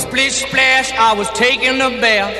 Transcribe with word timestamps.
Splish 0.00 0.46
splash, 0.46 0.92
I 0.98 1.12
was 1.14 1.28
taking 1.34 1.80
a 1.80 1.90
bath. 2.00 2.32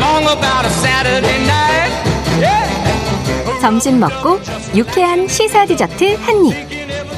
Long 0.00 0.24
about 0.24 0.66
a 0.66 0.70
Saturday 0.82 1.38
night. 1.46 1.92
Yeah. 2.40 3.60
점심 3.60 4.00
먹고 4.00 4.40
유쾌한 4.74 5.28
시사 5.28 5.64
디저트 5.66 6.16
한 6.16 6.46
입. 6.46 6.54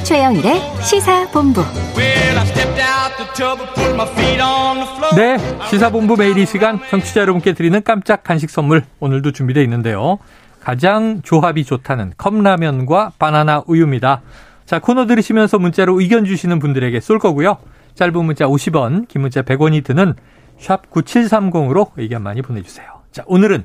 최영일의 0.03 0.61
시사 0.83 1.27
본부. 1.31 1.61
Well, 1.97 2.37
I 2.37 2.45
stepped 2.45 2.79
out 2.79 3.17
the 3.17 3.27
tub 3.33 3.59
and 3.59 3.73
put 3.73 3.93
my 3.95 4.07
feet 4.13 4.41
on 4.41 4.77
the 4.77 4.87
floor. 4.95 5.15
네, 5.15 5.65
시사본부 5.69 6.15
매일 6.15 6.37
이 6.37 6.45
시간 6.45 6.79
청취자 6.89 7.21
여러분께 7.21 7.53
드리는 7.53 7.81
깜짝 7.83 8.23
간식 8.23 8.51
선물 8.51 8.83
오늘도 8.99 9.31
준비되어 9.31 9.63
있는데요. 9.63 10.19
가장 10.59 11.21
조합이 11.23 11.65
좋다는 11.65 12.13
컵라면과 12.17 13.13
바나나 13.17 13.63
우유입니다. 13.65 14.21
자, 14.67 14.79
코너 14.79 15.07
들으시면서 15.07 15.57
문자로 15.57 15.99
의견 15.99 16.23
주시는 16.23 16.59
분들에게 16.59 16.99
쏠 16.99 17.17
거고요. 17.17 17.57
짧은 17.95 18.25
문자 18.25 18.45
50원, 18.45 19.07
긴 19.07 19.21
문자 19.21 19.41
100원이 19.41 19.83
드는 19.83 20.13
샵 20.57 20.89
9730으로 20.91 21.91
의견 21.97 22.23
많이 22.23 22.41
보내주세요. 22.41 22.87
자, 23.11 23.23
오늘은 23.27 23.63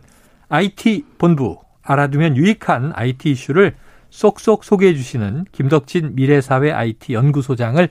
IT 0.49 1.05
본부 1.19 1.59
알아두면 1.83 2.37
유익한 2.37 2.93
IT 2.95 3.31
이슈를 3.31 3.75
쏙쏙 4.11 4.65
소개해 4.65 4.95
주시는 4.95 5.45
김덕진 5.53 6.15
미래사회 6.15 6.73
IT 6.73 7.13
연구소장을 7.13 7.89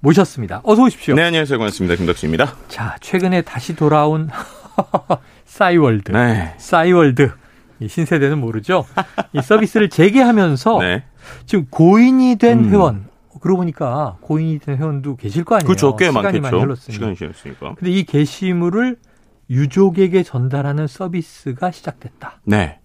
모셨습니다. 0.00 0.60
어서 0.64 0.82
오십시오. 0.82 1.14
네, 1.14 1.22
안녕하세요. 1.24 1.58
고맙습니다. 1.58 1.96
김덕수입니다. 1.96 2.54
자, 2.68 2.96
최근에 3.00 3.42
다시 3.42 3.74
돌아온 3.74 4.28
싸이월드. 5.46 6.12
네. 6.12 6.54
싸이월드. 6.58 7.32
이 7.80 7.88
신세대는 7.88 8.38
모르죠. 8.38 8.84
이 9.32 9.40
서비스를 9.42 9.88
재개하면서 9.88 10.78
네. 10.80 11.04
지금 11.46 11.66
고인이 11.70 12.36
된 12.36 12.64
음. 12.64 12.70
회원. 12.70 13.08
그러고 13.44 13.58
보니까 13.58 14.16
고인이 14.22 14.58
된 14.58 14.78
회원도 14.78 15.16
계실 15.16 15.44
거 15.44 15.56
아니에요. 15.56 15.66
그렇죠. 15.66 15.94
꽤 15.96 16.06
시간이 16.06 16.24
많이 16.24 16.40
많겠죠. 16.40 16.62
흘렀으니. 16.64 16.94
시간이 16.94 17.14
지났으니까. 17.14 17.74
근데 17.74 17.90
이 17.90 18.02
게시물을 18.04 18.96
유족에게 19.50 20.22
전달하는 20.22 20.86
서비스가 20.86 21.70
시작됐다. 21.70 22.40
네. 22.46 22.78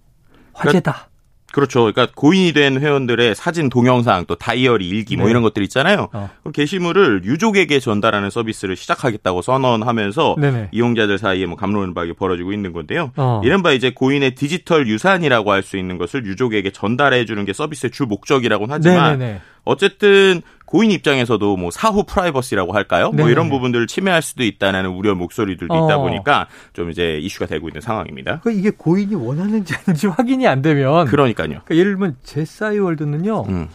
화제다. 0.51 1.07
그렇죠. 1.51 1.79
그러니까 1.91 2.09
고인이 2.13 2.53
된 2.53 2.79
회원들의 2.79 3.33
사진, 3.33 3.69
동영상, 3.69 4.25
또 4.27 4.35
다이어리, 4.35 4.87
일기 4.87 5.15
뭐 5.15 5.25
네. 5.25 5.31
이런 5.31 5.41
것들 5.41 5.63
있잖아요. 5.63 6.09
어. 6.13 6.29
그 6.43 6.51
게시물을 6.51 7.23
유족에게 7.23 7.79
전달하는 7.79 8.29
서비스를 8.29 8.75
시작하겠다고 8.75 9.41
선언하면서 9.41 10.35
네네. 10.39 10.69
이용자들 10.71 11.17
사이에 11.17 11.47
뭐 11.47 11.55
감론을박이 11.55 12.13
벌어지고 12.13 12.53
있는 12.53 12.71
건데요. 12.71 13.13
어. 13.15 13.41
이른바 13.43 13.71
이제 13.71 13.91
고인의 13.95 14.35
디지털 14.35 14.87
유산이라고 14.87 15.51
할 15.51 15.63
수 15.63 15.77
있는 15.77 15.97
것을 15.97 16.25
유족에게 16.25 16.69
전달해 16.71 17.25
주는 17.25 17.43
게 17.45 17.53
서비스의 17.53 17.91
주 17.91 18.05
목적이라고는 18.05 18.75
하지만 18.75 19.17
네네네. 19.17 19.41
어쨌든 19.69 20.41
고인 20.65 20.91
입장에서도 20.91 21.57
뭐 21.57 21.71
사후 21.71 22.03
프라이버시라고 22.03 22.73
할까요? 22.73 23.05
뭐 23.05 23.13
네네네. 23.15 23.31
이런 23.31 23.49
부분들을 23.49 23.87
침해할 23.87 24.21
수도 24.21 24.43
있다는 24.43 24.87
우려 24.87 25.15
목소리들도 25.15 25.73
있다 25.73 25.97
어. 25.97 26.01
보니까 26.01 26.47
좀 26.73 26.91
이제 26.91 27.17
이슈가 27.17 27.47
되고 27.47 27.67
있는 27.67 27.81
상황입니다. 27.81 28.41
그 28.43 28.51
이게 28.51 28.69
고인이 28.69 29.15
원하는지 29.15 29.73
아닌지 29.75 30.05
확인이 30.09 30.47
안 30.47 30.61
되면 30.61 31.05
그러니까요. 31.05 31.47
그러니까 31.47 31.75
예를 31.75 31.93
들면 31.93 32.17
제 32.23 32.45
싸이월드는요. 32.45 33.45
음. 33.49 33.67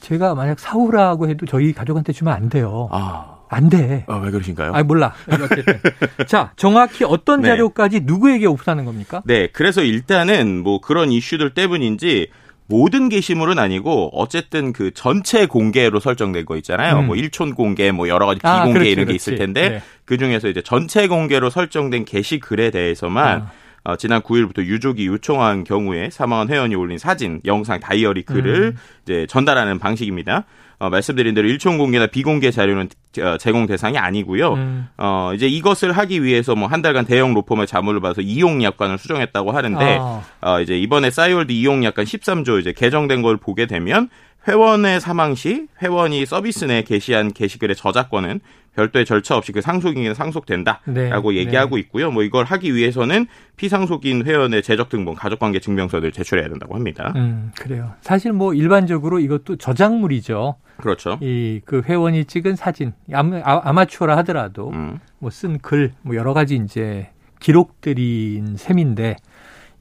제가 0.00 0.34
만약 0.34 0.58
사후라고 0.60 1.28
해도 1.28 1.46
저희 1.46 1.72
가족한테 1.72 2.12
주면 2.12 2.34
안 2.34 2.48
돼요. 2.48 2.88
아, 2.92 3.38
안 3.48 3.68
돼. 3.68 4.04
아, 4.06 4.16
왜 4.16 4.30
그러신가요? 4.30 4.72
아 4.74 4.82
몰라. 4.82 5.14
자, 6.26 6.52
정확히 6.56 7.04
어떤 7.04 7.40
네. 7.40 7.48
자료까지 7.48 8.00
누구에게 8.04 8.46
오픈하는 8.46 8.84
겁니까? 8.84 9.22
네, 9.24 9.48
그래서 9.52 9.82
일단은 9.82 10.62
뭐 10.62 10.80
그런 10.80 11.10
이슈들 11.10 11.54
때문인지 11.54 12.28
모든 12.68 13.08
게시물은 13.08 13.58
아니고 13.58 14.10
어쨌든 14.12 14.72
그 14.72 14.90
전체 14.92 15.46
공개로 15.46 16.00
설정된 16.00 16.44
거 16.44 16.56
있잖아요. 16.56 17.00
음. 17.00 17.06
뭐 17.06 17.16
일촌 17.16 17.54
공개, 17.54 17.90
뭐 17.92 18.08
여러 18.08 18.26
가지 18.26 18.40
아, 18.42 18.60
비공개 18.60 18.78
그렇지, 18.78 18.90
이런 18.90 19.04
게 19.04 19.06
그렇지. 19.12 19.16
있을 19.16 19.38
텐데 19.38 19.68
네. 19.68 19.82
그 20.04 20.18
중에서 20.18 20.48
이제 20.48 20.62
전체 20.62 21.06
공개로 21.06 21.50
설정된 21.50 22.04
게시글에 22.04 22.70
대해서만 22.70 23.42
아. 23.42 23.52
어, 23.84 23.96
지난 23.96 24.20
9일부터 24.20 24.64
유족이 24.64 25.06
요청한 25.06 25.62
경우에 25.62 26.10
사망한 26.10 26.48
회원이 26.48 26.74
올린 26.74 26.98
사진, 26.98 27.40
영상, 27.44 27.78
다이어리 27.78 28.22
글을 28.22 28.72
음. 28.74 28.76
이제 29.04 29.26
전달하는 29.28 29.78
방식입니다. 29.78 30.44
어, 30.78 30.90
말씀드린 30.90 31.34
대로 31.34 31.48
일촌 31.48 31.78
공개나 31.78 32.08
비공개 32.08 32.50
자료는 32.50 32.84
어, 32.84 32.88
제공 33.38 33.66
대상이 33.66 33.98
아니고요. 33.98 34.52
음. 34.54 34.88
어, 34.98 35.32
이제 35.34 35.46
이것을 35.48 35.92
하기 35.92 36.22
위해서 36.22 36.54
뭐 36.54 36.66
한 36.66 36.82
달간 36.82 37.04
대형 37.06 37.32
로펌의 37.34 37.66
자문을 37.66 38.00
받아서 38.00 38.20
이용 38.20 38.62
약관을 38.62 38.98
수정했다고 38.98 39.52
하는데 39.52 39.98
아. 40.00 40.22
어, 40.42 40.60
이제 40.60 40.76
이번에 40.78 41.10
싸이월드 41.10 41.52
이용 41.52 41.84
약관 41.84 42.04
13조 42.04 42.60
이제 42.60 42.72
개정된 42.72 43.22
걸 43.22 43.36
보게 43.36 43.66
되면 43.66 44.08
회원의 44.48 45.00
사망 45.00 45.34
시 45.34 45.66
회원이 45.82 46.24
서비스 46.26 46.64
내에 46.66 46.82
게시한 46.82 47.32
게시글의 47.32 47.74
저작권은 47.76 48.40
별도의 48.76 49.06
절차 49.06 49.36
없이 49.36 49.52
그 49.52 49.60
상속인에게 49.62 50.12
상속된다라고 50.14 51.30
네, 51.32 51.36
얘기하고 51.38 51.78
있고요. 51.78 52.10
뭐 52.10 52.22
이걸 52.22 52.44
하기 52.44 52.74
위해서는 52.74 53.26
피상속인 53.56 54.24
회원의 54.26 54.62
재적 54.62 54.90
등본, 54.90 55.14
가족관계 55.14 55.60
증명서를 55.60 56.12
제출해야 56.12 56.48
된다고 56.48 56.74
합니다. 56.74 57.12
음, 57.16 57.50
그래요. 57.58 57.94
사실 58.02 58.32
뭐 58.32 58.52
일반적으로 58.54 59.18
이것도 59.18 59.56
저작물이죠. 59.56 60.56
그렇죠. 60.76 61.18
이 61.22 61.60
그 61.64 61.80
회원이 61.84 62.26
찍은 62.26 62.54
사진, 62.54 62.92
아마, 63.12 63.38
아- 63.42 63.62
아마추어라 63.64 64.14
하더라도 64.18 64.70
음, 64.70 65.00
뭐쓴 65.18 65.58
글, 65.60 65.92
뭐 66.02 66.14
여러 66.14 66.34
가지 66.34 66.56
이제 66.56 67.08
기록들인 67.40 68.56
셈인데 68.56 69.16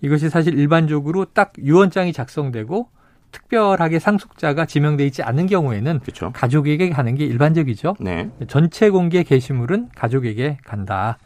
이것이 0.02 0.30
사실 0.30 0.58
일반적으로 0.58 1.26
딱 1.26 1.52
유언장이 1.62 2.14
작성되고 2.14 2.90
특별하게 3.36 4.00
상속자가 4.00 4.66
지명돼 4.66 5.06
있지 5.08 5.22
않은 5.22 5.48
경우에는 5.48 6.00
그렇죠. 6.00 6.32
가족에게 6.34 6.90
가는 6.90 7.16
게 7.16 7.26
일반적이죠. 7.26 7.96
네. 8.00 8.30
전체 8.48 8.90
공개 8.90 9.24
게시물은 9.24 9.90
가족에게 9.96 10.58
간다. 10.64 11.18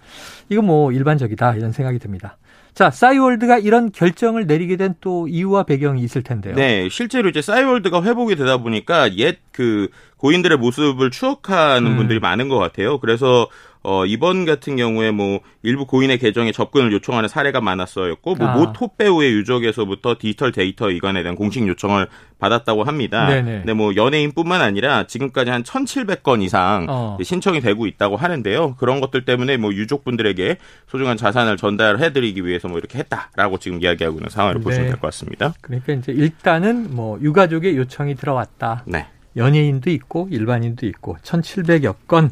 이거 0.49 0.61
뭐 0.63 0.91
일반적이다 0.91 1.55
이런 1.55 1.71
생각이 1.71 1.99
듭니다. 1.99 2.37
자, 2.73 2.89
싸이월드가 2.91 3.57
이런 3.57 3.91
결정을 3.91 4.45
내리게 4.47 4.75
된 4.77 4.95
또 5.01 5.27
이유와 5.27 5.63
배경이 5.63 6.01
있을 6.03 6.23
텐데요. 6.23 6.55
네, 6.55 6.87
실제로 6.89 7.29
이제 7.29 7.41
싸이월드가 7.41 8.03
회복이 8.03 8.35
되다 8.35 8.57
보니까 8.57 9.15
옛 9.17 9.37
그 9.51 9.89
고인들의 10.15 10.57
모습을 10.57 11.11
추억하는 11.11 11.91
음. 11.91 11.97
분들이 11.97 12.19
많은 12.21 12.47
것 12.47 12.57
같아요. 12.57 12.97
그래서 12.99 13.47
어 13.81 14.05
이번 14.05 14.43
같은 14.45 14.75
경우에 14.75 15.11
뭐 15.11 15.39
일부 15.63 15.85
고인의 15.85 16.19
계정에 16.19 16.51
접근을 16.51 16.91
요청하는 16.91 17.29
사례가 17.29 17.61
많았어였고 17.61 18.35
뭐 18.35 18.47
아. 18.47 18.55
모 18.57 18.73
톱배우의 18.73 19.31
유족에서부터 19.31 20.17
디지털 20.19 20.51
데이터 20.51 20.91
이관에 20.91 21.23
대한 21.23 21.37
공식 21.37 21.65
요청을 21.65 22.07
받았다고 22.39 22.83
합니다. 22.83 23.27
네네. 23.27 23.59
근데 23.59 23.73
뭐 23.73 23.95
연예인뿐만 23.95 24.61
아니라 24.61 25.07
지금까지 25.07 25.51
한 25.51 25.63
1,700건 25.63 26.41
이상 26.41 26.87
어. 26.89 27.17
신청이 27.21 27.61
되고 27.61 27.87
있다고 27.87 28.17
하는데요. 28.17 28.75
그런 28.75 28.99
것들 28.99 29.23
때문에 29.23 29.55
뭐 29.55 29.73
유족분들에게 29.73 30.57
소중한 30.87 31.15
자산을 31.15 31.55
전달해 31.55 32.11
드리기 32.11 32.45
위해서 32.45 32.67
뭐 32.67 32.79
이렇게 32.79 32.97
했다라고 32.99 33.59
지금 33.59 33.81
이야기하고 33.81 34.17
있는 34.17 34.29
상황을 34.29 34.59
보시면 34.61 34.87
네. 34.87 34.91
될것 34.91 35.01
같습니다. 35.01 35.53
그러니까 35.61 35.93
이제 35.93 36.11
일단은 36.11 36.93
뭐 36.93 37.17
유가족의 37.21 37.77
요청이 37.77 38.15
들어왔다. 38.15 38.83
네. 38.87 39.07
연예인도 39.37 39.89
있고 39.91 40.27
일반인도 40.31 40.85
있고 40.85 41.15
1,700여 41.23 41.95
건. 42.07 42.31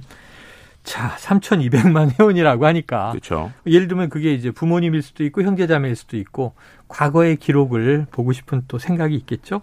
자, 0.87 1.17
3,200만 1.17 2.17
회원이라고 2.17 2.65
하니까 2.65 3.09
그렇죠. 3.09 3.51
예를 3.65 3.89
들면 3.89 4.07
그게 4.09 4.33
이제 4.33 4.51
부모님일 4.51 5.01
수도 5.01 5.25
있고 5.25 5.43
형제자매일 5.43 5.97
수도 5.97 6.15
있고 6.15 6.53
과거의 6.87 7.35
기록을 7.35 8.07
보고 8.09 8.31
싶은 8.31 8.63
또 8.69 8.79
생각이 8.79 9.13
있겠죠. 9.15 9.61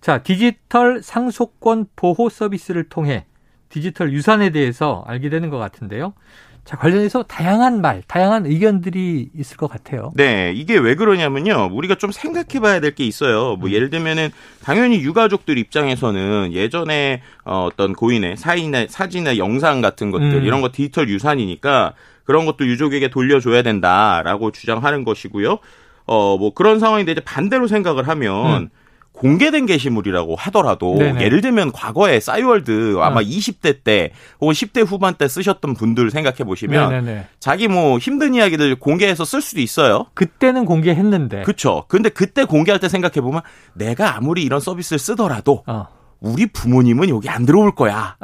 자, 0.00 0.22
디지털 0.22 1.02
상속권 1.02 1.88
보호 1.94 2.30
서비스를 2.30 2.88
통해 2.88 3.26
디지털 3.68 4.14
유산에 4.14 4.48
대해서 4.48 5.04
알게 5.06 5.28
되는 5.28 5.50
것 5.50 5.58
같은데요. 5.58 6.14
자, 6.64 6.76
관련해서 6.76 7.24
다양한 7.24 7.80
말, 7.80 8.02
다양한 8.06 8.46
의견들이 8.46 9.30
있을 9.36 9.56
것 9.56 9.68
같아요. 9.68 10.12
네, 10.14 10.52
이게 10.54 10.78
왜 10.78 10.94
그러냐면요. 10.94 11.70
우리가 11.72 11.96
좀 11.96 12.12
생각해 12.12 12.60
봐야 12.60 12.78
될 12.78 12.92
게 12.94 13.04
있어요. 13.04 13.56
뭐 13.56 13.70
예를 13.70 13.90
들면은 13.90 14.30
당연히 14.62 15.00
유가족들 15.02 15.58
입장에서는 15.58 16.52
예전에 16.52 17.22
어, 17.44 17.64
어떤 17.70 17.94
고인의 17.94 18.36
사인의 18.36 18.88
사진이나 18.90 19.38
영상 19.38 19.80
같은 19.80 20.10
것들 20.12 20.34
음. 20.34 20.44
이런 20.44 20.60
거 20.60 20.70
디지털 20.72 21.08
유산이니까 21.08 21.94
그런 22.24 22.46
것도 22.46 22.66
유족에게 22.66 23.08
돌려줘야 23.08 23.62
된다라고 23.62 24.52
주장하는 24.52 25.04
것이고요. 25.04 25.58
어, 26.06 26.36
뭐 26.38 26.54
그런 26.54 26.78
상황인데 26.78 27.12
이제 27.12 27.20
반대로 27.22 27.66
생각을 27.66 28.06
하면 28.08 28.62
음. 28.64 28.68
공개된 29.12 29.66
게시물이라고 29.66 30.36
하더라도 30.36 30.96
네네. 30.96 31.22
예를 31.22 31.40
들면 31.40 31.72
과거에 31.72 32.18
싸이월드 32.18 32.98
아마 33.00 33.20
20대 33.20 33.84
때 33.84 34.12
혹은 34.40 34.54
10대 34.54 34.84
후반 34.86 35.14
때 35.14 35.28
쓰셨던 35.28 35.74
분들 35.74 36.10
생각해 36.10 36.38
보시면 36.38 36.90
네네네. 36.90 37.26
자기 37.38 37.68
뭐 37.68 37.98
힘든 37.98 38.34
이야기들 38.34 38.76
공개해서 38.76 39.24
쓸 39.24 39.42
수도 39.42 39.60
있어요. 39.60 40.06
그때는 40.14 40.64
공개했는데. 40.64 41.42
그쵸. 41.42 41.84
근데 41.88 42.08
그때 42.08 42.44
공개할 42.44 42.80
때 42.80 42.88
생각해 42.88 43.20
보면 43.20 43.42
내가 43.74 44.16
아무리 44.16 44.42
이런 44.42 44.60
서비스를 44.60 44.98
쓰더라도 44.98 45.62
어. 45.66 45.86
우리 46.22 46.46
부모님은 46.46 47.08
여기 47.08 47.28
안 47.28 47.44
들어올 47.44 47.74
거야. 47.74 48.16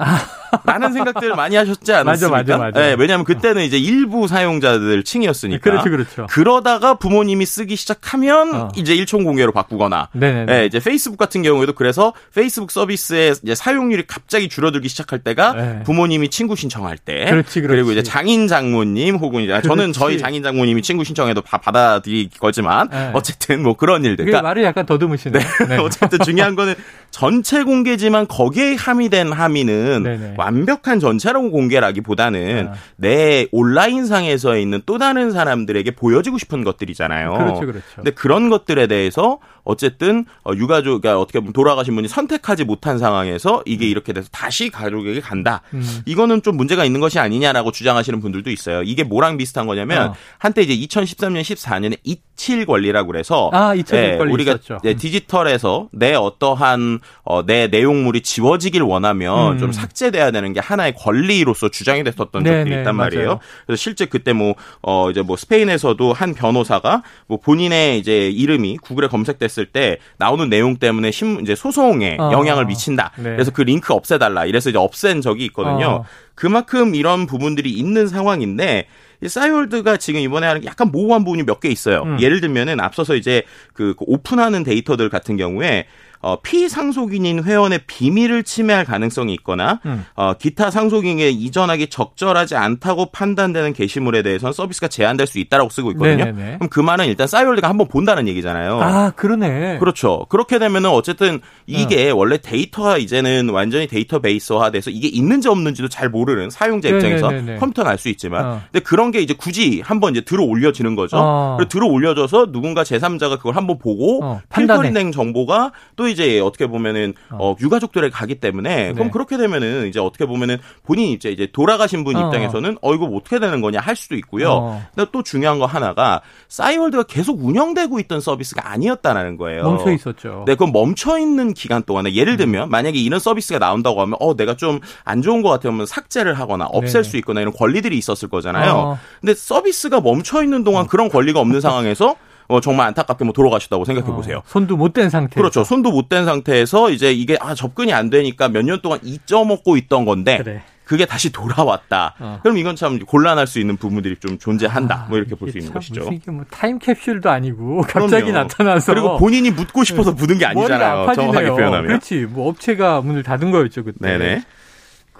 라는 0.64 0.92
생각들을 0.92 1.34
많이 1.34 1.56
하셨지 1.56 1.92
않았습니까? 1.92 2.36
맞아, 2.36 2.56
맞아, 2.56 2.78
맞아. 2.78 2.80
네, 2.80 2.96
왜냐하면 2.98 3.24
그때는 3.24 3.64
이제 3.64 3.76
일부 3.76 4.28
사용자들 4.28 5.02
층이었으니까. 5.02 5.60
그렇죠, 5.60 5.90
그렇죠. 5.90 6.26
그러다가 6.30 6.94
부모님이 6.94 7.44
쓰기 7.44 7.76
시작하면 7.76 8.54
어. 8.54 8.68
이제 8.76 8.94
일총 8.94 9.24
공개로 9.24 9.52
바꾸거나. 9.52 10.08
네네. 10.12 10.44
네, 10.46 10.66
이제 10.66 10.78
페이스북 10.78 11.18
같은 11.18 11.42
경우에도 11.42 11.72
그래서 11.72 12.12
페이스북 12.34 12.70
서비스의 12.70 13.34
이제 13.42 13.54
사용률이 13.54 14.04
갑자기 14.06 14.48
줄어들기 14.48 14.88
시작할 14.88 15.18
때가 15.18 15.52
네. 15.52 15.82
부모님이 15.84 16.30
친구 16.30 16.54
신청할 16.56 16.98
때. 16.98 17.26
그렇지, 17.28 17.60
그렇지. 17.60 17.66
그리고 17.66 17.92
이제 17.92 18.02
장인 18.02 18.46
장모님 18.46 19.16
혹은 19.16 19.42
이제 19.42 19.60
저는 19.62 19.92
저희 19.92 20.18
장인 20.18 20.42
장모님이 20.42 20.82
친구 20.82 21.04
신청해도 21.04 21.40
다 21.42 21.58
받아들일 21.58 22.30
거지만 22.38 22.88
네. 22.90 23.10
어쨌든 23.12 23.62
뭐 23.62 23.74
그런 23.74 24.04
일들. 24.04 24.24
그러니까 24.24 24.42
말을 24.42 24.62
약간 24.62 24.86
더듬으시네. 24.86 25.38
네. 25.38 25.46
네. 25.68 25.76
어쨌든 25.78 26.20
중요한 26.20 26.54
거는 26.54 26.74
전체 27.10 27.64
공개지만 27.64 28.28
거기에 28.28 28.74
함의된 28.74 29.32
함의는 29.32 30.02
네네. 30.02 30.34
완벽한 30.36 31.00
전체라고 31.00 31.50
공개라기보다는 31.50 32.68
아. 32.68 32.74
내 32.96 33.48
온라인상에서 33.50 34.56
있는 34.56 34.82
또 34.86 34.98
다른 34.98 35.30
사람들에게 35.32 35.90
보여지고 35.92 36.38
싶은 36.38 36.64
것들이잖아요. 36.64 37.32
그렇죠, 37.32 37.60
그렇죠. 37.60 37.82
근데 37.96 38.10
그런 38.12 38.50
것들에 38.50 38.86
대해서 38.86 39.38
어쨌든 39.68 40.24
어, 40.44 40.52
유가족, 40.54 41.02
그러니까 41.02 41.20
어떻게 41.20 41.40
보면 41.40 41.52
돌아가신 41.52 41.94
분이 41.94 42.08
선택하지 42.08 42.64
못한 42.64 42.98
상황에서 42.98 43.62
이게 43.66 43.86
음. 43.86 43.90
이렇게 43.90 44.14
돼서 44.14 44.28
다시 44.32 44.70
가족에게 44.70 45.20
간다. 45.20 45.60
음. 45.74 45.84
이거는 46.06 46.42
좀 46.42 46.56
문제가 46.56 46.86
있는 46.86 47.00
것이 47.00 47.18
아니냐라고 47.18 47.70
주장하시는 47.70 48.20
분들도 48.20 48.50
있어요. 48.50 48.82
이게 48.82 49.04
뭐랑 49.04 49.36
비슷한 49.36 49.66
거냐면 49.66 50.08
어. 50.08 50.14
한때 50.38 50.62
이제 50.62 50.74
2013년, 50.74 51.42
14년에 51.42 51.98
이칠 52.02 52.64
권리라고 52.64 53.08
그래서 53.08 53.50
아, 53.52 53.74
이칠 53.74 53.98
예, 53.98 54.16
권리 54.16 54.32
우리가 54.32 54.52
있었죠. 54.52 54.78
예, 54.84 54.94
디지털에서 54.94 55.88
내 55.92 56.14
어떠한 56.14 56.97
어, 57.22 57.44
내 57.44 57.66
내용물이 57.68 58.22
지워지길 58.22 58.82
원하면 58.82 59.54
음. 59.54 59.58
좀 59.58 59.72
삭제돼야 59.72 60.30
되는 60.30 60.52
게 60.52 60.60
하나의 60.60 60.94
권리로서 60.94 61.68
주장이 61.68 62.04
됐었던 62.04 62.42
네, 62.42 62.50
적도 62.50 62.70
네, 62.70 62.78
있단 62.80 62.96
말이에요. 62.96 63.24
맞아요. 63.24 63.40
그래서 63.66 63.80
실제 63.80 64.06
그때 64.06 64.32
뭐 64.32 64.54
어, 64.82 65.10
이제 65.10 65.22
뭐 65.22 65.36
스페인에서도 65.36 66.12
한 66.12 66.34
변호사가 66.34 67.02
뭐 67.26 67.38
본인의 67.38 67.98
이제 67.98 68.28
이름이 68.28 68.78
구글에 68.78 69.08
검색됐을 69.08 69.66
때 69.66 69.98
나오는 70.18 70.48
내용 70.48 70.76
때문에 70.76 71.10
신 71.10 71.40
이제 71.42 71.54
소송에 71.54 72.16
어. 72.18 72.30
영향을 72.32 72.66
미친다. 72.66 73.12
네. 73.16 73.22
그래서 73.22 73.50
그 73.50 73.62
링크 73.62 73.92
없애달라. 73.92 74.46
이래서 74.46 74.70
이제 74.70 74.78
없앤 74.78 75.20
적이 75.20 75.44
있거든요. 75.46 75.86
어. 75.86 76.04
그만큼 76.34 76.94
이런 76.94 77.26
부분들이 77.26 77.70
있는 77.70 78.06
상황인데 78.06 78.86
싸이월드가 79.26 79.96
지금 79.96 80.20
이번에 80.20 80.46
하는 80.46 80.64
약간 80.64 80.92
모호한 80.92 81.24
부분이 81.24 81.42
몇 81.42 81.58
개 81.58 81.68
있어요. 81.68 82.02
음. 82.02 82.20
예를 82.20 82.40
들면은 82.40 82.78
앞서서 82.78 83.16
이제 83.16 83.42
그, 83.72 83.94
그 83.98 84.04
오픈하는 84.06 84.62
데이터들 84.62 85.08
같은 85.08 85.36
경우에 85.36 85.86
어, 86.20 86.40
피상속인인 86.40 87.44
회원의 87.44 87.80
비밀을 87.86 88.42
침해할 88.42 88.84
가능성이 88.84 89.34
있거나 89.34 89.80
음. 89.86 90.04
어, 90.14 90.34
기타 90.34 90.70
상속인에 90.70 91.28
이전하기 91.30 91.88
적절하지 91.88 92.56
않다고 92.56 93.06
판단되는 93.12 93.72
게시물에 93.72 94.22
대해서는 94.22 94.52
서비스가 94.52 94.88
제한될 94.88 95.26
수 95.26 95.38
있다라고 95.38 95.70
쓰고 95.70 95.92
있거든요. 95.92 96.24
네네네. 96.24 96.56
그럼 96.58 96.68
그 96.70 96.80
말은 96.80 97.06
일단 97.06 97.26
싸이월드가 97.26 97.68
한번 97.68 97.86
본다는 97.88 98.26
얘기잖아요. 98.28 98.80
아 98.80 99.10
그러네. 99.10 99.78
그렇죠. 99.78 100.26
그렇게 100.28 100.58
되면은 100.58 100.90
어쨌든 100.90 101.40
이게 101.66 102.10
어. 102.10 102.16
원래 102.16 102.38
데이터가 102.38 102.98
이제는 102.98 103.50
완전히 103.50 103.86
데이터베이스화돼서 103.86 104.90
이게 104.90 105.08
있는지 105.08 105.48
없는지도 105.48 105.88
잘 105.88 106.08
모르는 106.08 106.50
사용자 106.50 106.88
입장에서 106.88 107.28
네네네네. 107.30 107.58
컴퓨터는 107.58 107.90
알 107.90 107.98
수 107.98 108.08
있지만, 108.10 108.44
어. 108.46 108.60
근데 108.70 108.78
그런 108.84 109.10
게 109.10 109.20
이제 109.20 109.34
굳이 109.34 109.82
한번 109.84 110.12
이제 110.12 110.20
들어 110.20 110.44
올려지는 110.44 110.94
거죠. 110.94 111.16
어. 111.18 111.58
들어 111.68 111.88
올려져서 111.88 112.52
누군가 112.52 112.84
제3자가 112.84 113.38
그걸 113.38 113.56
한번 113.56 113.76
보고 113.78 114.24
어, 114.24 114.40
필터링된 114.54 115.10
정보가 115.10 115.72
또 115.96 116.07
이제 116.08 116.40
어떻게 116.40 116.66
보면은 116.66 117.14
어, 117.30 117.52
어 117.52 117.56
유가족들에 117.60 118.10
가기 118.10 118.36
때문에 118.36 118.92
그럼 118.92 119.08
네. 119.08 119.12
그렇게 119.12 119.36
되면은 119.36 119.88
이제 119.88 120.00
어떻게 120.00 120.26
보면은 120.26 120.58
본인 120.84 121.08
이제 121.08 121.30
이제 121.30 121.46
돌아가신 121.50 122.04
분 122.04 122.16
어. 122.16 122.26
입장에서는 122.26 122.78
어 122.82 122.94
이거 122.94 123.06
뭐 123.06 123.18
어떻게 123.18 123.38
되는 123.38 123.60
거냐 123.60 123.80
할 123.80 123.96
수도 123.96 124.16
있고요. 124.16 124.50
어. 124.50 124.82
근데 124.94 125.10
또 125.12 125.22
중요한 125.22 125.58
거 125.58 125.66
하나가 125.66 126.20
싸이월드가 126.48 127.04
계속 127.04 127.44
운영되고 127.44 127.98
있던 128.00 128.20
서비스가 128.20 128.70
아니었다라는 128.70 129.36
거예요. 129.36 129.62
멈춰 129.62 129.92
있었죠. 129.92 130.44
네, 130.46 130.54
그럼 130.54 130.72
멈춰 130.72 131.18
있는 131.18 131.54
기간 131.54 131.82
동안에 131.82 132.14
예를 132.14 132.34
음. 132.34 132.36
들면 132.38 132.68
음. 132.68 132.70
만약에 132.70 132.98
이런 132.98 133.20
서비스가 133.20 133.58
나온다고 133.58 134.00
하면 134.00 134.16
어 134.20 134.34
내가 134.34 134.54
좀 134.56 134.80
안 135.04 135.22
좋은 135.22 135.42
것 135.42 135.48
같으면 135.50 135.86
삭제를 135.86 136.34
하거나 136.34 136.66
없앨 136.66 137.02
네. 137.02 137.08
수 137.08 137.16
있거나 137.18 137.40
이런 137.40 137.52
권리들이 137.52 137.96
있었을 137.96 138.28
거잖아요. 138.28 138.72
어. 138.72 138.98
근데 139.20 139.34
서비스가 139.34 140.00
멈춰 140.00 140.42
있는 140.42 140.64
동안 140.64 140.86
그런 140.86 141.08
권리가 141.08 141.40
없는 141.40 141.60
상황에서 141.62 142.16
어, 142.48 142.60
정말 142.60 142.86
안타깝게 142.88 143.24
뭐 143.24 143.32
돌아가셨다고 143.32 143.84
생각해 143.84 144.10
보세요. 144.10 144.38
어, 144.38 144.42
손도 144.46 144.76
못 144.76 144.92
댄 144.94 145.10
상태. 145.10 145.34
그렇죠. 145.40 145.64
손도 145.64 145.90
못 145.92 146.08
댄 146.08 146.24
상태에서 146.24 146.90
이제 146.90 147.12
이게 147.12 147.36
아 147.40 147.54
접근이 147.54 147.92
안 147.92 148.08
되니까 148.10 148.48
몇 148.48 148.62
년 148.62 148.80
동안 148.80 148.98
잊어먹고 149.02 149.76
있던 149.76 150.04
건데 150.04 150.38
그래. 150.38 150.62
그게 150.84 151.04
다시 151.04 151.30
돌아왔다. 151.30 152.14
어. 152.18 152.38
그럼 152.42 152.56
이건 152.56 152.74
참 152.74 152.98
곤란할 152.98 153.46
수 153.46 153.58
있는 153.60 153.76
부분들이 153.76 154.16
좀 154.16 154.38
존재한다. 154.38 155.04
아, 155.04 155.06
뭐 155.10 155.18
이렇게 155.18 155.34
볼 155.34 155.50
수 155.52 155.58
있는 155.58 155.70
것이죠. 155.74 156.08
이게 156.10 156.30
뭐 156.30 156.44
타임캡슐도 156.50 157.28
아니고 157.28 157.82
갑자기 157.88 158.24
그럼요. 158.30 158.32
나타나서 158.44 158.94
그리고 158.94 159.18
본인이 159.18 159.50
묻고 159.50 159.84
싶어서 159.84 160.12
묻은 160.12 160.38
게 160.38 160.46
아니잖아요. 160.46 161.12
정확하게 161.14 161.48
표현하면. 161.48 161.86
그렇지. 161.88 162.26
뭐 162.30 162.48
업체가 162.48 163.02
문을 163.02 163.22
닫은 163.22 163.50
거였죠 163.50 163.84
그때. 163.84 163.98
네네. 164.16 164.42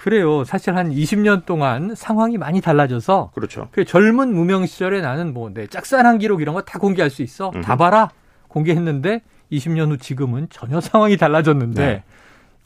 그래요. 0.09 0.43
사실 0.45 0.75
한 0.75 0.89
20년 0.91 1.45
동안 1.45 1.95
상황이 1.95 2.39
많이 2.39 2.63
달라져서 2.63 3.33
그렇죠. 3.35 3.69
그 3.73 3.85
젊은 3.85 4.33
무명 4.35 4.65
시절에 4.65 5.03
나는 5.03 5.35
뭐 5.35 5.51
내 5.53 5.67
짝사랑 5.67 6.17
기록 6.17 6.41
이런 6.41 6.55
거 6.55 6.63
다 6.63 6.79
공개할 6.79 7.11
수 7.11 7.21
있어. 7.23 7.51
음흠. 7.55 7.61
다 7.61 7.77
봐라. 7.77 8.09
공개했는데 8.49 9.21
20년 9.53 9.91
후 9.91 9.99
지금은 9.99 10.47
전혀 10.49 10.81
상황이 10.81 11.19
달라졌는데 11.19 11.87
네. 11.87 12.03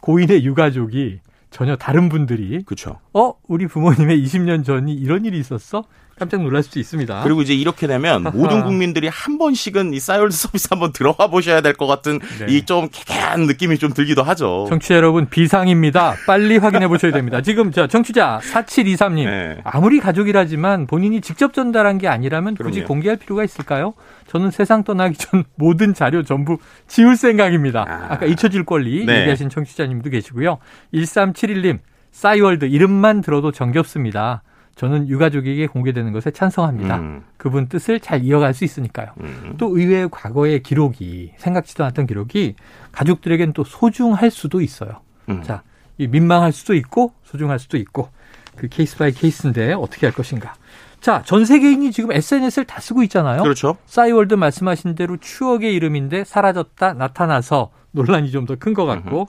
고인의 0.01 0.45
유가족이 0.45 1.19
전혀 1.51 1.75
다른 1.75 2.09
분들이 2.09 2.63
그렇죠. 2.63 3.01
어, 3.13 3.35
우리 3.49 3.67
부모님의 3.67 4.25
20년 4.25 4.65
전이 4.65 4.95
이런 4.95 5.25
일이 5.25 5.39
있었어? 5.41 5.83
깜짝 6.19 6.43
놀랄 6.43 6.63
수도 6.63 6.79
있습니다. 6.79 7.23
그리고 7.25 7.43
이제 7.43 7.55
이렇게 7.55 7.87
되면 7.87 8.23
모든 8.35 8.63
국민들이 8.65 9.09
한 9.09 9.39
번씩은 9.39 9.93
이 9.95 9.99
싸이월드 10.01 10.35
서비스 10.37 10.69
한번 10.71 10.93
들어가 10.93 11.27
보셔야 11.29 11.61
될 11.61 11.73
것 11.73 11.87
같은 11.87 12.21
네. 12.39 12.47
이좀 12.49 12.89
개개한 12.93 13.47
느낌이 13.47 13.79
좀 13.79 13.93
들기도 13.93 14.23
하죠. 14.23 14.67
청취자 14.69 14.95
여러분 14.95 15.27
비상입니다. 15.29 16.15
빨리 16.27 16.59
확인해 16.59 16.87
보셔야 16.87 17.13
됩니다. 17.13 17.41
지금 17.41 17.73
저 17.73 17.87
청취자 17.87 18.41
4723님 18.43 19.25
네. 19.25 19.59
아무리 19.65 20.01
가족이라지만 20.01 20.87
본인이 20.87 21.21
직접 21.21 21.53
전달한 21.55 21.99
게 21.99 22.09
아니라면 22.09 22.55
굳이 22.57 22.81
그럼요. 22.81 22.89
공개할 22.89 23.17
필요가 23.17 23.43
있을까요? 23.43 23.95
저는 24.29 24.51
세상 24.51 24.85
떠나기 24.85 25.17
전 25.17 25.45
모든 25.57 25.95
자료 25.95 26.23
전부 26.23 26.59
지울 26.87 27.17
생각입니다. 27.17 27.87
아. 27.89 28.19
까 28.19 28.27
잊혀질 28.27 28.65
권리 28.65 29.05
네. 29.07 29.21
얘기하신 29.23 29.49
청취자님도 29.49 30.11
계시고요. 30.11 30.59
1371님 30.95 31.79
싸이월드 32.11 32.67
이름만 32.67 33.23
들어도 33.23 33.51
정겹습니다. 33.53 34.43
저는 34.75 35.09
유가족에게 35.09 35.67
공개되는 35.67 36.13
것에 36.13 36.31
찬성합니다. 36.31 36.97
음. 36.99 37.23
그분 37.37 37.69
뜻을 37.69 38.01
잘 38.01 38.23
이어갈 38.25 38.55
수 38.55 38.65
있으니까요. 38.65 39.09
음. 39.21 39.55
또 39.59 39.77
의외의 39.79 40.09
과거의 40.11 40.63
기록이 40.63 41.33
생각지도 41.37 41.85
않았던 41.85 42.07
기록이 42.07 42.55
가족들에겐 42.93 43.53
또 43.53 43.65
소중할 43.65 44.31
수도 44.31 44.61
있어요. 44.61 45.01
음. 45.29 45.43
자, 45.43 45.63
민망할 45.99 46.53
수도 46.53 46.75
있고 46.75 47.13
소중할 47.25 47.59
수도 47.59 47.77
있고 47.77 48.09
그 48.57 48.69
case 48.69 48.97
by 48.97 49.13
case인데 49.13 49.75
어떻게 49.75 50.07
할 50.07 50.15
것인가. 50.15 50.55
자, 51.01 51.23
전 51.25 51.45
세계인이 51.45 51.91
지금 51.93 52.13
SNS를 52.13 52.65
다 52.67 52.81
쓰고 52.81 53.03
있잖아요. 53.05 53.43
그렇죠. 53.43 53.77
싸이월드 53.87 54.35
말씀하신 54.35 54.95
대로 54.95 55.17
추억의 55.19 55.75
이름인데 55.75 56.25
사라졌다 56.25 56.95
나타나서 56.95 57.71
논란이 57.91 58.31
좀 58.31 58.47
더 58.47 58.57
큰 58.57 58.73
것 58.73 58.87
같고 58.87 59.29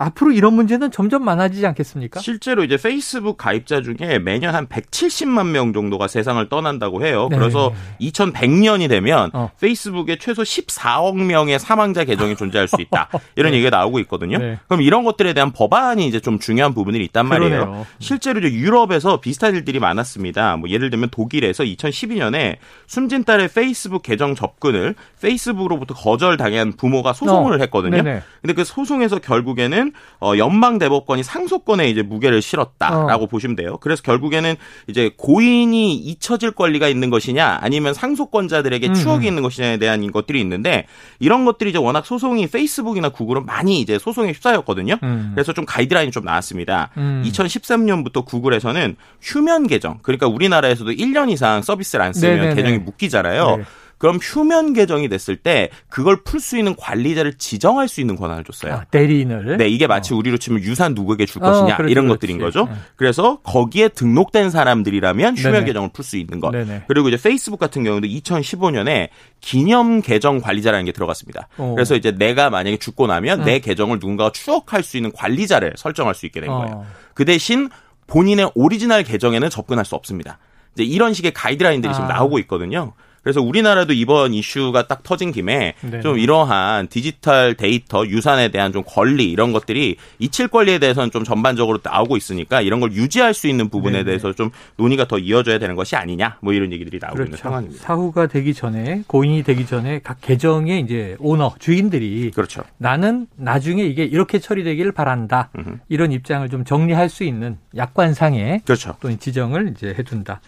앞으로 0.00 0.32
이런 0.32 0.54
문제는 0.54 0.90
점점 0.90 1.24
많아지지 1.24 1.66
않겠습니까? 1.66 2.20
실제로 2.20 2.64
이제 2.64 2.78
페이스북 2.78 3.36
가입자 3.36 3.82
중에 3.82 4.18
매년 4.18 4.54
한 4.54 4.66
170만 4.66 5.48
명 5.48 5.74
정도가 5.74 6.08
세상을 6.08 6.48
떠난다고 6.48 7.04
해요. 7.04 7.28
네. 7.30 7.36
그래서 7.36 7.74
2100년이 8.00 8.88
되면 8.88 9.30
어. 9.34 9.50
페이스북에 9.60 10.16
최소 10.16 10.42
14억 10.42 11.22
명의 11.22 11.58
사망자 11.58 12.04
계정이 12.04 12.36
존재할 12.36 12.66
수 12.66 12.76
있다. 12.80 13.10
이런 13.36 13.52
네. 13.52 13.58
얘기가 13.58 13.76
나오고 13.76 13.98
있거든요. 14.00 14.38
네. 14.38 14.58
그럼 14.68 14.80
이런 14.80 15.04
것들에 15.04 15.34
대한 15.34 15.52
법안이 15.52 16.06
이제 16.06 16.18
좀 16.18 16.38
중요한 16.38 16.72
부분들이 16.72 17.04
있단 17.04 17.28
말이에요. 17.28 17.50
그러네요. 17.50 17.86
실제로 17.98 18.40
이제 18.40 18.50
유럽에서 18.50 19.20
비슷한 19.20 19.54
일들이 19.54 19.80
많았습니다. 19.80 20.56
뭐 20.56 20.70
예를 20.70 20.88
들면 20.88 21.10
독일에서 21.10 21.62
2012년에 21.64 22.56
숨진 22.86 23.24
딸의 23.24 23.48
페이스북 23.48 24.02
계정 24.02 24.34
접근을 24.34 24.94
페이스북으로부터 25.20 25.92
거절당한 25.92 26.72
부모가 26.72 27.12
소송을 27.12 27.52
어. 27.52 27.58
했거든요. 27.58 28.02
네네. 28.02 28.22
근데 28.40 28.54
그 28.54 28.64
소송에서 28.64 29.18
결국에는 29.18 29.89
어, 30.20 30.32
연방 30.36 30.78
대법관이 30.78 31.22
상속권에 31.22 31.88
이제 31.88 32.02
무게를 32.02 32.42
실었다라고 32.42 33.24
어. 33.24 33.26
보시면 33.26 33.56
돼요. 33.56 33.78
그래서 33.80 34.02
결국에는 34.02 34.54
이제 34.86 35.10
고인이 35.16 35.96
잊혀질 35.96 36.52
권리가 36.52 36.88
있는 36.88 37.10
것이냐 37.10 37.58
아니면 37.60 37.94
상속권자들에게 37.94 38.88
음. 38.88 38.94
추억이 38.94 39.26
있는 39.26 39.42
것이냐에 39.42 39.78
대한 39.78 40.10
것들이 40.10 40.40
있는데 40.40 40.86
이런 41.18 41.44
것들이 41.44 41.70
이제 41.70 41.78
워낙 41.78 42.06
소송이 42.06 42.46
페이스북이나 42.46 43.10
구글은 43.10 43.46
많이 43.46 43.80
이제 43.80 43.98
소송에 43.98 44.32
휩싸였거든요. 44.32 44.98
음. 45.02 45.32
그래서 45.34 45.52
좀 45.52 45.64
가이드라인이 45.64 46.10
좀 46.12 46.24
나왔습니다. 46.24 46.90
음. 46.96 47.22
2013년부터 47.26 48.24
구글에서는 48.24 48.96
휴면 49.20 49.66
계정 49.66 49.98
그러니까 50.02 50.26
우리나라에서도 50.26 50.90
1년 50.92 51.30
이상 51.30 51.62
서비스를 51.62 52.04
안 52.04 52.12
쓰면 52.12 52.36
네네네. 52.36 52.54
계정이 52.54 52.78
묶이잖아요. 52.78 53.56
네. 53.56 53.64
그럼 54.00 54.16
휴면 54.16 54.72
계정이 54.72 55.10
됐을 55.10 55.36
때 55.36 55.68
그걸 55.90 56.24
풀 56.24 56.40
수 56.40 56.56
있는 56.56 56.74
관리자를 56.74 57.34
지정할 57.34 57.86
수 57.86 58.00
있는 58.00 58.16
권한을 58.16 58.44
줬어요. 58.44 58.72
아, 58.72 58.84
대리인을. 58.84 59.58
네, 59.58 59.68
이게 59.68 59.86
마치 59.86 60.14
어. 60.14 60.16
우리로 60.16 60.38
치면 60.38 60.62
유산 60.62 60.94
누구에게 60.94 61.26
줄 61.26 61.42
것이냐 61.42 61.74
어, 61.74 61.76
그렇지, 61.76 61.92
이런 61.92 62.06
그렇지. 62.06 62.18
것들인 62.18 62.38
거죠. 62.38 62.64
네. 62.64 62.72
그래서 62.96 63.40
거기에 63.42 63.88
등록된 63.88 64.48
사람들이라면 64.48 65.36
휴면 65.36 65.52
네네. 65.52 65.66
계정을 65.66 65.90
풀 65.92 66.02
수 66.02 66.16
있는 66.16 66.40
것. 66.40 66.50
네네. 66.50 66.84
그리고 66.88 67.10
이제 67.10 67.18
페이스북 67.22 67.60
같은 67.60 67.84
경우도 67.84 68.06
2015년에 68.06 69.10
기념 69.42 70.00
계정 70.00 70.40
관리자라는 70.40 70.86
게 70.86 70.92
들어갔습니다. 70.92 71.48
오. 71.58 71.74
그래서 71.74 71.94
이제 71.94 72.10
내가 72.10 72.48
만약에 72.48 72.78
죽고 72.78 73.06
나면 73.06 73.40
음. 73.40 73.44
내 73.44 73.58
계정을 73.58 73.98
누군가가 74.00 74.32
추억할 74.32 74.82
수 74.82 74.96
있는 74.96 75.12
관리자를 75.12 75.74
설정할 75.76 76.14
수 76.14 76.24
있게 76.24 76.40
된 76.40 76.48
어. 76.48 76.56
거예요. 76.56 76.74
어. 76.74 76.86
그 77.12 77.26
대신 77.26 77.68
본인의 78.06 78.52
오리지널 78.54 79.02
계정에는 79.02 79.50
접근할 79.50 79.84
수 79.84 79.94
없습니다. 79.94 80.38
이제 80.74 80.84
이런 80.84 81.12
식의 81.12 81.34
가이드라인들이 81.34 81.90
아. 81.90 81.94
지금 81.94 82.08
나오고 82.08 82.38
있거든요. 82.40 82.94
그래서 83.22 83.42
우리나라도 83.42 83.92
이번 83.92 84.32
이슈가 84.32 84.86
딱 84.86 85.02
터진 85.02 85.32
김에 85.32 85.74
네네. 85.82 86.00
좀 86.00 86.18
이러한 86.18 86.88
디지털 86.88 87.54
데이터 87.54 88.06
유산에 88.06 88.48
대한 88.48 88.72
좀 88.72 88.82
권리 88.86 89.30
이런 89.30 89.52
것들이 89.52 89.96
이칠 90.18 90.48
권리에 90.48 90.78
대해서는 90.78 91.10
좀 91.10 91.24
전반적으로 91.24 91.78
나오고 91.82 92.16
있으니까 92.16 92.60
이런 92.62 92.80
걸 92.80 92.92
유지할 92.92 93.34
수 93.34 93.46
있는 93.46 93.68
부분에 93.68 93.98
네네. 93.98 94.04
대해서 94.04 94.32
좀 94.32 94.50
논의가 94.76 95.06
더 95.06 95.18
이어져야 95.18 95.58
되는 95.58 95.74
것이 95.76 95.96
아니냐 95.96 96.38
뭐 96.40 96.52
이런 96.52 96.72
얘기들이 96.72 96.98
나오고 97.00 97.16
그렇죠. 97.16 97.28
있는 97.28 97.38
상황입니다. 97.38 97.82
사후가 97.82 98.26
되기 98.28 98.54
전에 98.54 99.02
고인이 99.06 99.42
되기 99.42 99.66
전에 99.66 100.00
각 100.02 100.20
계정의 100.20 100.80
이제 100.80 101.16
오너 101.18 101.54
주인들이 101.58 102.30
그렇죠. 102.34 102.62
나는 102.78 103.26
나중에 103.36 103.84
이게 103.84 104.04
이렇게 104.04 104.38
처리되기를 104.38 104.92
바란다 104.92 105.50
음흠. 105.58 105.78
이런 105.88 106.12
입장을 106.12 106.48
좀 106.48 106.64
정리할 106.64 107.08
수 107.08 107.24
있는 107.24 107.58
약관상에 107.76 108.62
그렇죠. 108.64 108.96
또 109.00 109.14
지정을 109.14 109.72
이제 109.76 109.94
해둔다. 109.98 110.40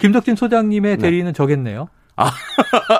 김덕진 0.00 0.36
소장님의 0.36 0.96
네. 0.96 1.02
대리는 1.02 1.26
네. 1.26 1.32
저겠네요. 1.32 1.88
아. 2.18 2.30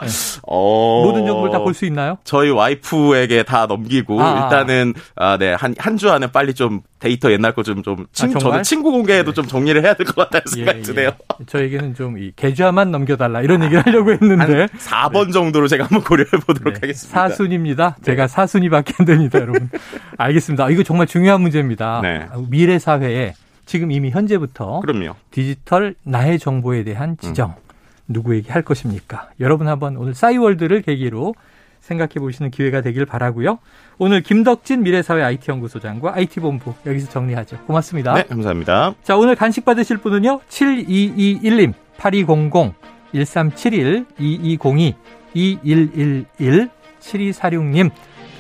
네. 0.03 0.09
어... 0.43 1.03
모든 1.05 1.27
정보를 1.27 1.53
다 1.53 1.59
볼 1.59 1.75
수 1.75 1.85
있나요? 1.87 2.19
저희 2.25 2.51
와이프에게 2.51 3.43
다 3.43 3.67
넘기고 3.67 4.21
아, 4.23 4.25
아. 4.25 4.45
일단은 4.45 4.95
아, 5.17 5.37
네. 5.37 5.55
한 5.55 5.75
한 5.79 5.97
주 5.99 6.11
안에 6.11 6.29
빨리 6.33 6.55
좀 6.55 6.81
데이터 7.01 7.31
옛날 7.33 7.53
거 7.55 7.63
좀좀 7.63 8.07
친, 8.13 8.35
아, 8.35 8.39
저도 8.39 8.63
친구 8.63 8.91
공개에도 8.93 9.31
네. 9.33 9.35
좀 9.35 9.47
정리를 9.47 9.83
해야 9.85 9.95
될 9.95 10.07
것 10.07 10.15
같다는 10.17 10.43
예, 10.47 10.51
생각이 10.51 10.79
예, 10.79 10.83
드네요. 10.83 11.09
예. 11.41 11.45
저에게는 11.47 11.95
좀 11.95 12.17
이 12.19 12.33
계좌만 12.37 12.91
넘겨달라 12.91 13.43
이런 13.43 13.63
얘기를 13.63 13.85
하려고 13.85 14.11
했는데 14.13 14.67
4번 14.79 15.27
네. 15.27 15.33
정도로 15.33 15.69
제가 15.69 15.85
한번 15.85 16.03
고려해 16.03 16.31
보도록 16.47 16.75
네. 16.75 16.81
하겠습니다. 16.81 17.29
사순입니다. 17.29 17.97
제가 18.03 18.27
사순위밖에 18.29 18.95
안 18.99 19.07
됩니다, 19.07 19.39
여러분. 19.41 19.69
알겠습니다. 20.17 20.71
이거 20.71 20.83
정말 20.83 21.07
중요한 21.07 21.41
문제입니다. 21.43 22.01
네. 22.03 22.27
미래 22.49 22.79
사회에 22.79 23.35
지금 23.67 23.93
이미 23.93 24.11
현재부터 24.11 24.81
그럼요. 24.81 25.15
디지털 25.31 25.95
나의 26.03 26.39
정보에 26.39 26.83
대한 26.85 27.17
지정 27.21 27.51
음. 27.51 27.68
누구에게 28.09 28.53
할 28.53 28.63
것입니까? 28.63 29.31
여러분 29.41 29.69
한번 29.69 29.97
오늘 29.97 30.15
싸이월드를 30.15 30.83
계기로 30.83 31.35
생각해 31.81 32.15
보시는 32.15 32.51
기회가 32.51 32.81
되길 32.81 33.07
바라고요. 33.07 33.59
오늘 33.99 34.23
김덕진 34.23 34.83
미래사회 34.83 35.23
IT연구소장과 35.23 36.15
IT본부 36.15 36.75
여기서 36.87 37.09
정리하죠. 37.11 37.59
고맙습니다. 37.67 38.15
네, 38.15 38.25
감사합니다. 38.25 38.95
자, 39.03 39.17
오늘 39.17 39.37
간식 39.37 39.65
받으실 39.65 39.99
분은요. 39.99 40.41
7221님, 40.49 41.73
8200, 41.97 42.75
1371, 43.13 44.07
2202, 44.19 44.95
2111, 45.35 46.71
7246님 47.01 47.91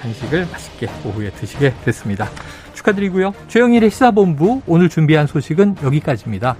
간식을 0.02 0.46
맛있게 0.50 0.88
오후에 1.04 1.30
드시게 1.30 1.75
됐습니다. 1.84 2.28
축하드리고요. 2.75 3.34
최영일의 3.48 3.90
시사본부 3.90 4.62
오늘 4.66 4.88
준비한 4.88 5.26
소식은 5.26 5.76
여기까지입니다. 5.82 6.56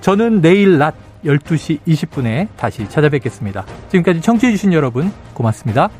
저는 0.00 0.40
내일 0.40 0.78
낮 0.78 0.94
12시 1.24 1.80
20분에 1.86 2.48
다시 2.56 2.88
찾아뵙겠습니다. 2.88 3.64
지금까지 3.88 4.20
청취해주신 4.20 4.72
여러분 4.72 5.12
고맙습니다. 5.34 5.90